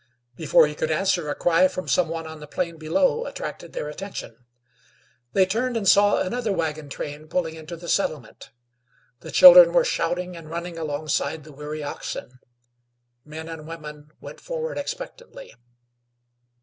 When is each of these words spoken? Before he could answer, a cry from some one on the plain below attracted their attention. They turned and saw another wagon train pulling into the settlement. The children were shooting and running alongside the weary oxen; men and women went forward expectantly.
Before 0.35 0.65
he 0.65 0.73
could 0.73 0.89
answer, 0.89 1.29
a 1.29 1.35
cry 1.35 1.67
from 1.67 1.87
some 1.87 2.09
one 2.09 2.25
on 2.25 2.39
the 2.39 2.47
plain 2.47 2.77
below 2.77 3.27
attracted 3.27 3.73
their 3.73 3.87
attention. 3.87 4.35
They 5.33 5.45
turned 5.45 5.77
and 5.77 5.87
saw 5.87 6.17
another 6.21 6.51
wagon 6.51 6.89
train 6.89 7.27
pulling 7.27 7.53
into 7.53 7.75
the 7.77 7.87
settlement. 7.87 8.49
The 9.19 9.29
children 9.29 9.73
were 9.73 9.85
shooting 9.85 10.35
and 10.35 10.49
running 10.49 10.75
alongside 10.79 11.43
the 11.43 11.53
weary 11.53 11.83
oxen; 11.83 12.39
men 13.25 13.47
and 13.47 13.67
women 13.67 14.09
went 14.19 14.41
forward 14.41 14.79
expectantly. 14.79 15.53